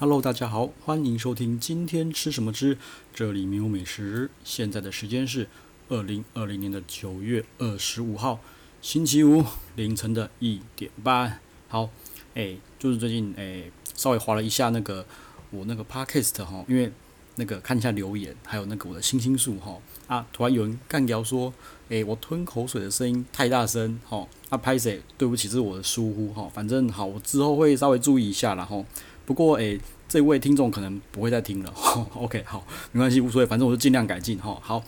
[0.00, 2.78] Hello，大家好，欢迎收听今天吃什么之，
[3.12, 4.30] 这里没有美食。
[4.44, 5.48] 现在的时间是
[5.88, 8.38] 二零二零年的九月二十五号，
[8.80, 11.40] 星期五凌晨的一点半。
[11.66, 11.90] 好，
[12.36, 13.64] 哎，就是最近哎，
[13.96, 15.04] 稍微划了一下那个
[15.50, 16.92] 我那个 Podcast 哈，因为
[17.34, 19.76] 那个看一下留言，还有那个我的星星数哈
[20.06, 21.52] 啊，突然有人干掉说，
[21.88, 28.86] 哎，我吞口水的声音太大声哈，啊拍谁，对不起，这是我的疏忽哈，反正好，我之后会稍微注意一下然后。
[29.28, 31.70] 不过，诶，这位听众可能不会再听了。
[32.16, 34.58] OK，好，没关系，无所谓，反正我就尽量改进哈。
[34.62, 34.82] 好，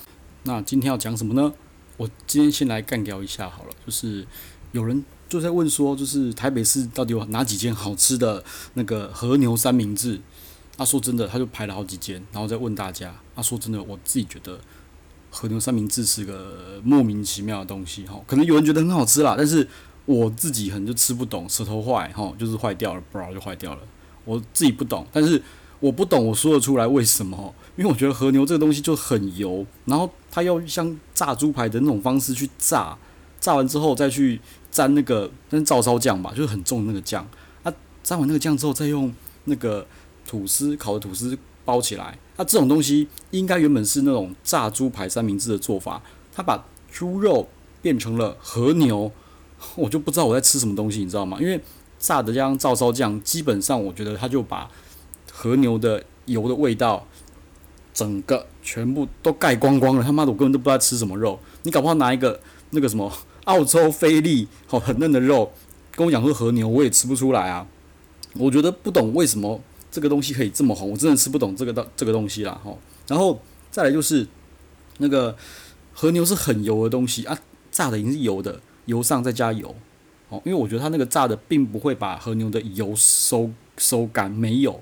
[0.44, 1.52] 那今天要讲什么呢？
[1.98, 3.70] 我今天先来干掉一下好了。
[3.84, 4.26] 就是
[4.72, 8.42] 有人就在问说，就是台北市到底有哪几间好吃的
[8.72, 10.18] 那个和牛三明治？
[10.74, 13.14] 他说真的，他就排了好几间，然后再问大家。
[13.36, 14.58] 他说真的，我自己觉得
[15.30, 18.18] 和牛三明治是个莫名其妙的东西哈。
[18.26, 19.68] 可能有人觉得很好吃啦，但是
[20.06, 23.82] 我自己可能就吃不懂，舌头坏哈，就是坏掉了，不然就坏掉了。
[24.30, 25.42] 我自己不懂，但是
[25.80, 27.52] 我不懂，我说得出来为什么？
[27.76, 32.96] 因为我觉得和牛这个东西就很油，然后它要像炸猪排的那种方式去炸，
[33.40, 37.26] 炸完之后再去沾那个那照烧酱吧，就是很重的那个酱。
[37.64, 39.12] 啊，沾完那个酱之后，再用
[39.44, 39.86] 那个
[40.26, 42.16] 吐司烤的吐司包起来。
[42.36, 47.48] 那、这种东西应该原本是那种炸猪排三明治的做法，他把猪肉
[47.80, 49.10] 变成了和牛，
[49.76, 51.38] 我就不知道我在吃什么东西，你知道吗？
[51.40, 51.60] 因为
[52.00, 54.68] 炸的这样照烧酱，基本上我觉得它就把
[55.30, 57.06] 和牛的油的味道，
[57.92, 60.02] 整个全部都盖光光了。
[60.02, 61.38] 他妈的，我根本都不知道吃什么肉。
[61.62, 63.12] 你搞不好拿一个那个什么
[63.44, 65.52] 澳洲菲力，好很嫩的肉，
[65.92, 67.66] 跟我讲说和牛，我也吃不出来啊。
[68.34, 72.58] 我觉得不懂为什么这个东西可以这么红，我真的吃不懂这个这个东西啦。
[72.64, 72.74] 哈，
[73.06, 74.26] 然后再来就是
[74.98, 75.36] 那个
[75.92, 77.38] 和牛是很油的东西啊，
[77.70, 79.74] 炸的已经是油的，油上再加油。
[80.30, 84.80] 哦，因为我觉得它那个炸的并不会把和牛的油收收干，没有，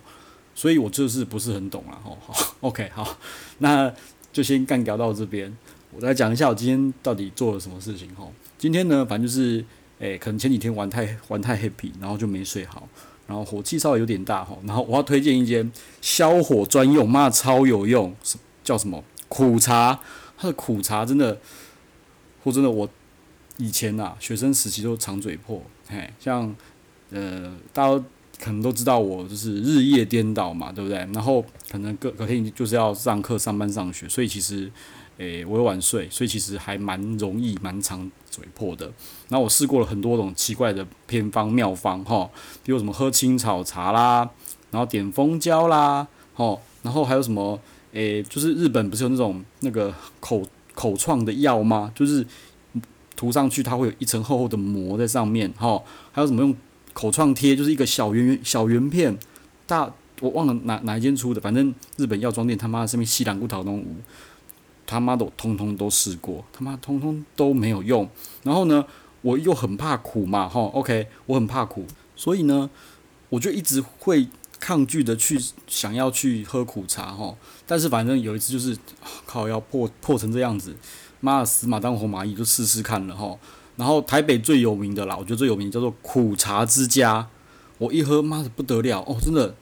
[0.55, 1.99] 所以我就是不是很懂了。
[2.05, 3.17] 哦，好，OK，好，
[3.59, 3.91] 那
[4.31, 5.57] 就先干聊到这边，
[5.91, 8.15] 我来讲一下我今天到底做了什么事情。
[8.15, 9.65] 哈，今天呢，反正就是，
[10.01, 12.87] 诶，可能前几天玩太玩太 happy，然后就没睡好，
[13.27, 14.45] 然后火气稍微有点大。
[14.45, 15.73] 哈，然后我要推荐一间
[16.03, 18.15] 消火专用，妈超有用，
[18.63, 19.99] 叫什么苦茶？
[20.37, 21.39] 它的苦茶真的，
[22.45, 22.87] 说真的我。
[23.59, 26.55] 以前呐、啊，学生时期都长嘴破，嘿，像，
[27.11, 28.05] 呃，大家
[28.41, 30.99] 可能都知道我就是日夜颠倒嘛，对不对？
[31.13, 34.71] 然后可能隔隔天就是要上课、上班、上学，所以其实，
[35.17, 38.87] 诶、我又晚睡，所以其实还蛮容易、蛮长嘴破的。
[39.29, 42.31] 然后我试过了很多种奇怪的偏方妙方，哈，
[42.63, 44.31] 比如什么喝青草茶啦，
[44.71, 47.61] 然后点蜂胶啦，吼，然后还有什么，
[47.93, 50.43] 诶、就是日本不是有那种那个口
[50.75, 51.91] 口创的药吗？
[51.93, 52.25] 就是。
[53.19, 56.55] 涂上去，它会有一层厚厚的膜在上面，哈，还有什么用
[56.93, 59.19] 口创贴，就是一个小圆圆小圆片，
[59.67, 63.97] 大我忘了哪哪一间出的，反正日本药妆店他妈的上面西兰古桃东吴，
[64.87, 68.09] 他妈的我通通都试过，他妈通通都没有用。
[68.45, 68.85] 然后呢，
[69.23, 72.71] 我又很怕苦嘛，哈，OK，我很怕苦，所以呢，
[73.31, 74.29] 我就一直会
[74.61, 75.37] 抗拒的去
[75.67, 77.35] 想要去喝苦茶，哈。
[77.67, 78.79] 但是反正有一次就是
[79.27, 80.77] 靠要破破成这样子。
[81.21, 83.37] 妈的，死马当活马医，就试试看了哈。
[83.77, 87.29] 然后台北最有名的啦，我觉得最有名叫做苦茶之家。
[87.79, 89.55] 我一喝，妈的不得了哦，真的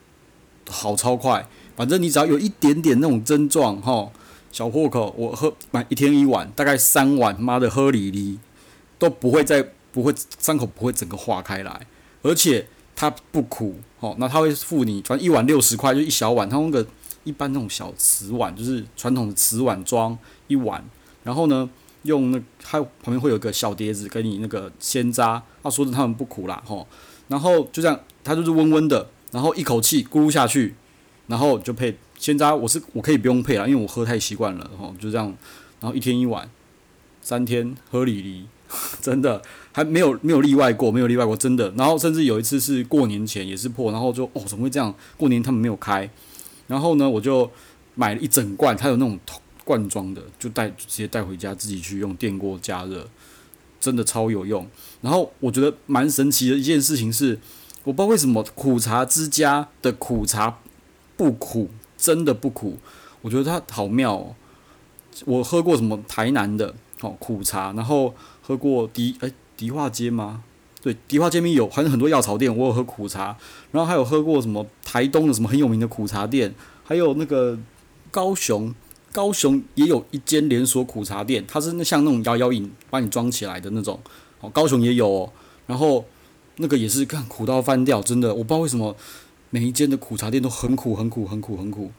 [0.70, 1.46] 好超快。
[1.76, 4.10] 反正你只要有一点点那种症状哈，
[4.50, 8.38] 小破口，我喝买一天一碗，大概三碗，妈的喝哩哩
[8.98, 9.62] 都不会再
[9.92, 11.86] 不会伤口不会整个化开来，
[12.22, 14.16] 而且它不苦哦。
[14.18, 16.86] 那他会付你，反正一碗六十块，就一小碗，他用个
[17.24, 20.16] 一般那种小瓷碗，就是传统的瓷碗装
[20.48, 20.82] 一碗。
[21.26, 21.68] 然后呢，
[22.04, 26.86] 用那它旁边会有个小碟子给你那个鲜渣，他说的他们不苦啦吼，
[27.26, 30.76] 然后就这样，它就是温温的，然后一口气咕噜下去，
[31.26, 35.26] 然后就配鲜渣，我是我可以不用配啦，因为我喝太习惯了吼，就这样，
[35.80, 36.48] 然后一天一碗，
[37.20, 38.46] 三天喝哩哩，
[39.02, 41.72] 真的还没有没有例外过，没有例外过，真的。
[41.76, 44.94] 然后甚至有一次是过年前也是破，然后就哦怎么会这样？
[45.16, 46.08] 过年他们没有开，
[46.68, 47.50] 然后呢我就
[47.96, 49.18] 买了一整罐，它有那种。
[49.66, 53.04] 罐装的就带直接带回家，自己去用电锅加热，
[53.80, 54.64] 真的超有用。
[55.00, 57.36] 然后我觉得蛮神奇的一件事情是，
[57.82, 60.60] 我不知道为什么苦茶之家的苦茶
[61.16, 61.68] 不苦，
[61.98, 62.78] 真的不苦。
[63.22, 64.36] 我觉得它好妙哦。
[65.24, 70.44] 我喝过什么台南的哦苦茶，然后喝过迪诶迪化街吗？
[70.80, 73.36] 对，迪化街边有还有很多药草店，我有喝苦茶。
[73.72, 76.54] 然后还有喝过什么台东的什么很有名的苦茶店，
[76.84, 77.58] 还有那个
[78.12, 78.72] 高雄。
[79.16, 83.98] 高雄也有一间连锁苦茶店，它是那像那种摇摇饮，把你装起来的那种。
[84.42, 85.32] 哦，高雄也有哦。
[85.66, 86.04] 然后
[86.56, 88.94] 那个也是看苦到翻掉，真的，我不知道为什么
[89.48, 91.90] 每一间的苦茶店都很苦很苦很苦很苦，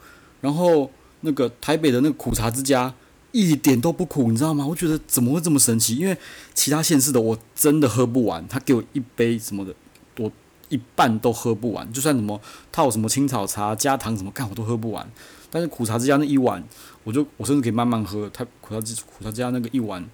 [0.41, 0.91] 然后
[1.21, 2.93] 那个台北的那个苦茶之家
[3.31, 4.67] 一点都不苦，你知道吗？
[4.67, 5.95] 我觉得怎么会这么神奇？
[5.95, 6.15] 因为
[6.53, 9.73] 其他县市的我真的喝不完，他给我一杯什么的，
[10.19, 10.31] 我
[10.69, 12.39] 一半都喝不完，就算什么
[12.71, 15.11] 套什么青草茶加糖什么干我都喝不完。
[15.49, 16.63] 但是苦茶之家那一碗，
[17.03, 18.29] 我就我甚至可以慢慢喝。
[18.33, 20.05] 它苦茶之苦茶之家那个一碗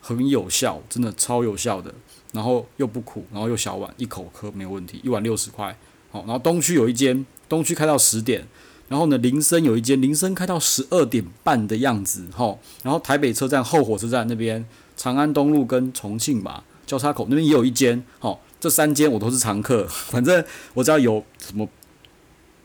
[0.00, 1.94] 很有效，真的超有效的。
[2.32, 5.00] 然后又不苦，然后又小碗，一口喝没有问题。
[5.02, 5.76] 一碗六十块，
[6.10, 6.20] 好。
[6.20, 8.46] 然后东区有一间，东区开到十点。
[8.88, 12.58] 然后呢，林森有一间，林森开到十二点半的样子，哈。
[12.82, 14.66] 然后台北车站后火车站那边，
[14.96, 18.40] 长安东路跟重庆吧交叉口那边也有一间，好。
[18.60, 20.44] 这三间我都是常客，反正
[20.74, 21.68] 我只要有什么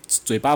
[0.07, 0.55] 嘴巴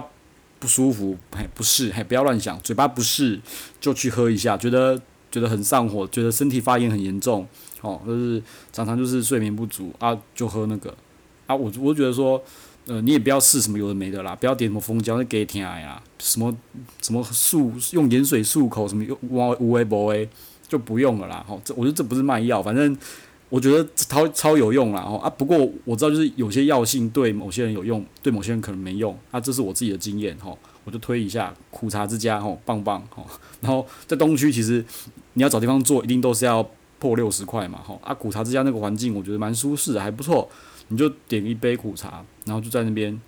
[0.61, 3.41] 不舒服，嘿，不是，嘿，不要乱想，嘴巴不适
[3.79, 4.95] 就去喝一下，觉得
[5.31, 7.47] 觉得很上火，觉得身体发炎很严重。
[7.81, 8.39] 哦，就是
[8.71, 10.95] 常常就是睡眠不足啊，就喝那个
[11.47, 12.39] 啊，我我觉得说，
[12.85, 16.55] 呃，你也不要试什么有的没的啦，不要点什么蜂胶，那给天呀，什么
[17.01, 19.17] 什么漱用盐水漱口，什么用
[19.59, 20.29] 无为不为
[20.67, 21.43] 就不用了啦。
[21.47, 22.95] 吼，这我觉得这不是卖药，反正
[23.51, 25.01] 我觉得超超有用啦。
[25.01, 33.23] 哦啊，不过我知道就是有些药性对某些人有用，对某些人可能没用啊，这是我自己的经验吼，我就推一下苦茶之家吼，棒棒吼。
[33.61, 34.83] 然后在东区其实
[35.33, 36.67] 你要找地方坐，一定都是要。
[37.01, 38.13] 破六十块嘛，吼啊！
[38.13, 40.47] 苦茶之家那个环境我觉得蛮舒适的，还不错。
[40.89, 43.19] 你就点一杯苦茶，然后就在那边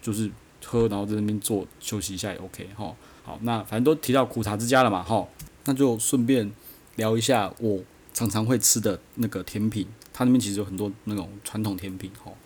[0.00, 0.30] 就是
[0.64, 2.94] 喝，然后在那边坐休息一下也 OK，吼。
[3.24, 5.28] 好，那反正都提到苦茶之家了嘛，吼，
[5.64, 6.48] 那就顺便
[6.94, 7.80] 聊一下我
[8.18, 9.86] 常常会吃的那个甜品。
[10.12, 12.36] 它那边其实有很多那种传统甜品，吼，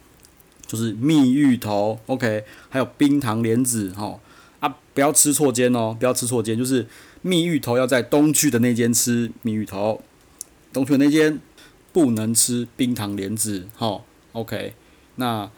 [0.66, 4.20] 就是蜜芋头，OK，还有冰糖莲子，吼
[4.60, 6.86] 啊，不要吃错间哦，不要吃错间，就是
[7.22, 10.02] 蜜芋头要在东区的那间吃蜜芋头。
[10.70, 11.40] 东区那间
[11.94, 14.74] 不能吃冰糖莲子，好，OK。
[15.16, 15.50] 那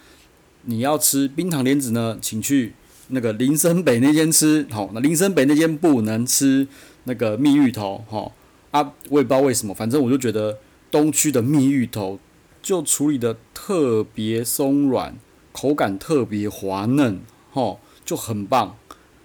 [0.62, 2.74] 你要吃冰糖莲子呢，请去
[3.08, 4.90] 那个林森北那间吃，好。
[4.94, 6.68] 那林森北那间不能吃
[7.04, 8.30] 那个蜜芋头，哈
[8.74, 10.58] 啊，我也不知道为什么，反正我就觉得
[10.90, 12.18] 东区的蜜芋头
[12.60, 15.16] 就处理得特别松软，
[15.52, 17.20] 口感特别滑嫩，
[17.52, 18.76] 哈，就很棒。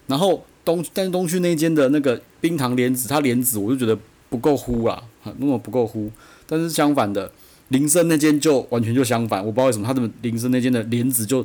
[0.06, 3.98] 然后东但是东区那间的那个冰糖莲子，它莲子我就觉得
[4.30, 5.04] 不够糊啦。
[5.24, 6.12] 很那么不够糊，
[6.46, 7.32] 但是相反的，
[7.70, 11.44] 林森那间就完全就相反，我不知道为什么他的林森那间的莲子就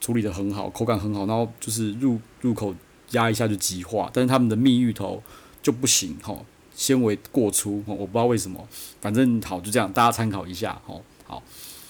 [0.00, 2.74] 处理得很好，口感很好，然后就是入入口
[3.10, 5.22] 压一下就即化，但是他们的蜜芋头
[5.62, 6.34] 就不行哈，
[6.74, 8.66] 纤维过粗，我不知道为什么，
[9.00, 10.94] 反正好就这样，大家参考一下哈。
[11.26, 11.42] 好，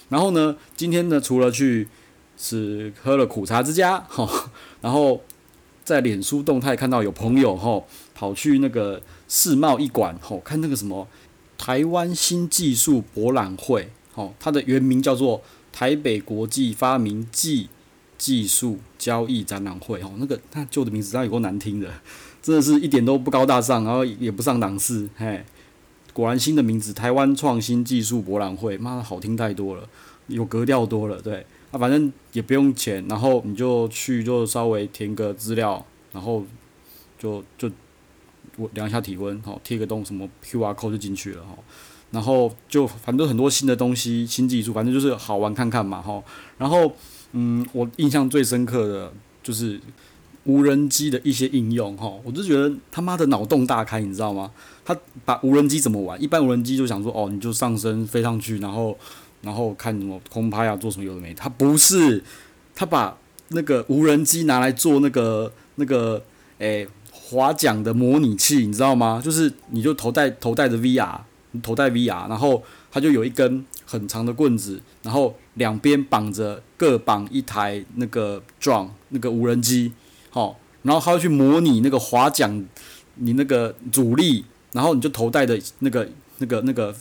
[0.08, 1.88] 然后呢，今天呢，除了去
[2.36, 4.50] 是喝了苦茶之家哈，
[4.80, 5.20] 然后
[5.84, 7.82] 在脸书动态看到有朋友哈
[8.14, 11.06] 跑去那个世贸一馆吼看那个什么。
[11.58, 15.40] 台湾新技术博览会，哦，它的原名叫做
[15.72, 17.68] 台北国际发明技
[18.18, 21.88] 技术交易展览会，哦，那个它旧的名字它有够难听的，
[22.42, 25.44] 真的是一点都不高大上，然后也不上档次，嘿，
[26.12, 29.88] 果然新的名字台湾创新技术博览会，妈的好听太多了，
[30.26, 36.44] 有格调多了，对，啊，反正也不用钱，然后你就去就稍微填个资料，然后
[37.18, 37.70] 就就。
[38.58, 41.56] 我量一下体温，好，贴个洞，什么 QR code 就进去了，哈，
[42.10, 46.22] 然后就反正很多新的东西、新技术，反正就是好玩看看嘛，哈。
[46.58, 46.92] 然后，
[47.32, 49.10] 嗯，我印象最深刻的
[49.42, 49.80] 就是
[50.44, 54.50] 无人机的一些应用，哈，我就觉得他妈的脑洞大开，你知道吗？
[54.84, 56.20] 他把无人机怎么玩？
[56.20, 58.96] 一般无人机就想说，哦，你就上升飞上去，然后
[59.42, 61.40] 然后看什么空拍啊，做什么有的没的。
[61.40, 62.22] 他不是，
[62.74, 63.16] 他把
[63.48, 66.22] 那个无人机拿来做那个那个，
[66.58, 67.52] 诶、划。
[67.52, 69.22] 桨的模拟器，你知道吗？
[69.24, 71.18] 就是你就头戴头戴着 VR，
[71.62, 79.92] 头戴 VR，然后他就有一根很长的棍子，然后两边绑着各绑一台那个 drone 那个无人机，
[80.32, 82.64] 好，然后它会去模拟那个划桨，
[83.16, 86.08] 你那个阻力，然后你就头戴的那个
[86.38, 86.94] 那个那个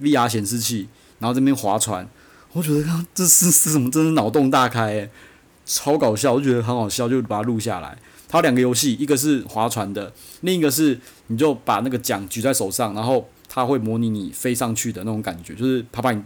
[0.00, 2.08] VR 显示器，然后这边划船，
[2.52, 3.90] 我觉得这是是什么？
[3.90, 5.10] 真是脑洞大开，
[5.66, 7.98] 超搞笑，我就觉得很好笑，就把它录下来。
[8.26, 16.22] 它两个游戏，一个是划船的，另一个是你就把那个桨举在手上，然后它会模拟你飞上去的那种感觉，就是它把你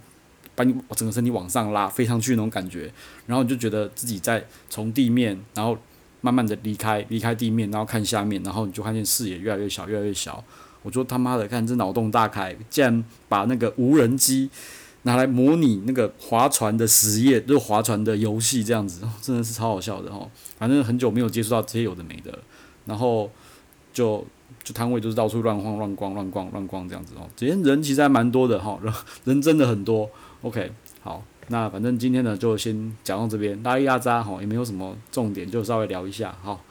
[0.55, 2.93] 把你整个身体往上拉，飞上去那种感觉，
[3.27, 5.79] 然后你就觉得自己在从地面，然后
[6.23, 10.43] 慢慢的离开离开地面，然后看下面，然后你就看见视野越来越小越来越小。
[10.83, 14.49] 我说他妈的，看这脑洞大开，竟然把那个无人机。
[15.05, 20.31] 拿来模拟那个划船的实验，就划船的游戏这样子，真的是超好笑的哦。
[20.57, 22.39] 反正很久没有接触到这些有的没的，
[22.85, 23.29] 然后
[23.93, 24.25] 就
[24.63, 27.29] 就摊位就是到处乱晃乱逛乱逛乱逛这样子哦。
[27.35, 30.09] 今天人其实还蛮多的哈，人人真的很多。
[30.43, 30.71] OK，
[31.03, 36.63] 好，那反正今天呢就先讲到这边，拉一拉渣哈，也没有什么重点，就稍微聊一下，好，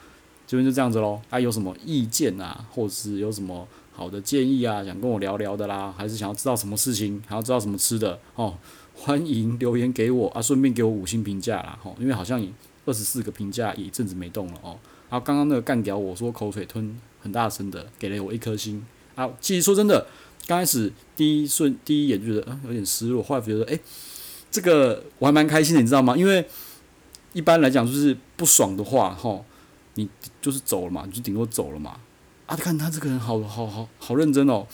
[0.48, 1.22] 这边就这样子喽。
[1.30, 8.58] 大家有什么意见啊，或者是有什么好的建议啊，想跟我聊聊的啦，还是想要知道什么事情，还要知道什么吃的哦，
[8.96, 12.42] 欢迎留言给我啊，顺便给我五星评价啦，哈，因为好像
[12.86, 14.80] 二十四个评价一阵子没动了哦。
[15.10, 18.84] 然后刚刚那个干掉我说口水吞很大声的，给了我一颗星
[19.16, 19.30] 啊。
[19.42, 20.08] 其实说真的，
[20.48, 23.78] 刚开始第一瞬第一眼就觉得嗯有点失落，后来觉得哎。
[24.52, 26.16] 这个我还蛮开心的，你知道吗？
[26.16, 26.46] 因为
[27.32, 29.46] 一般来讲就是不爽的话，吼，
[29.96, 30.10] 你
[30.42, 31.96] 就是走了嘛，你就顶多走了嘛。
[32.48, 34.68] 啊，看他这个人好好好好认真哦，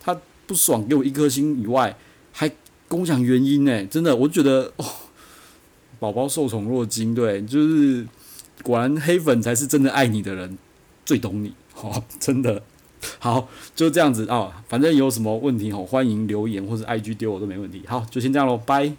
[0.00, 1.96] 他不爽给我一颗星以外，
[2.30, 2.48] 还
[2.88, 3.84] 跟我讲原因呢。
[3.86, 4.84] 真的，我觉得哦，
[5.98, 8.06] 宝宝受宠若惊，对，就是
[8.62, 10.56] 果然黑粉才是真的爱你的人，
[11.04, 12.62] 最懂你，哦，真的。
[13.18, 17.82] 好，就这样子啊，反正有什么问题吼，欢迎留言或者 IG 丢我都没问题。
[17.86, 18.92] 好，就先这样喽，拜。